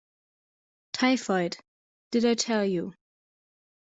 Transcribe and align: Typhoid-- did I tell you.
Typhoid-- 0.93 1.57
did 2.11 2.25
I 2.25 2.33
tell 2.33 2.65
you. 2.65 2.95